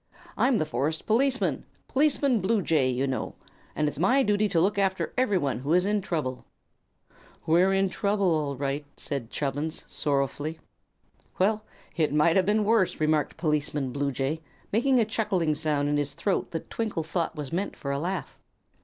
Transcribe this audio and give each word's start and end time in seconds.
"I'm 0.35 0.57
the 0.57 0.65
forest 0.65 1.05
policeman 1.05 1.63
Policeman 1.87 2.41
Bluejay, 2.41 2.89
you 2.89 3.05
know 3.05 3.35
and 3.75 3.87
it's 3.87 3.99
my 3.99 4.23
duty 4.23 4.49
to 4.49 4.59
look 4.59 4.79
after 4.79 5.13
everyone 5.15 5.59
who 5.59 5.73
is 5.73 5.85
in 5.85 6.01
trouble." 6.01 6.43
"We're 7.45 7.71
in 7.71 7.87
trouble, 7.87 8.33
all 8.33 8.55
right," 8.55 8.83
said 8.97 9.29
Chubbins, 9.29 9.85
sorrowfully. 9.87 10.59
"Well, 11.37 11.65
it 11.95 12.11
might 12.11 12.35
have 12.35 12.47
been 12.47 12.63
worse," 12.65 12.99
remarked 12.99 13.37
Policeman 13.37 13.91
Bluejay, 13.91 14.41
making 14.73 14.99
a 14.99 15.05
chuckling 15.05 15.53
sound 15.53 15.87
in 15.87 15.97
his 15.97 16.15
throat 16.15 16.49
that 16.49 16.71
Twinkle 16.71 17.03
thought 17.03 17.35
was 17.35 17.53
meant 17.53 17.75
for 17.77 17.91
a 17.91 17.99
laugh. 17.99 18.39